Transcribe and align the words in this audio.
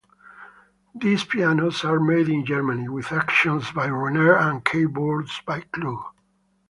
These 0.95 1.25
pianos 1.25 1.83
are 1.83 1.99
made 1.99 2.27
in 2.27 2.43
Germany 2.43 2.89
with 2.89 3.11
actions 3.11 3.69
by 3.69 3.87
Renner 3.87 4.35
and 4.35 4.65
keyboards 4.65 5.41
by 5.45 5.59
Kluge. 5.61 6.03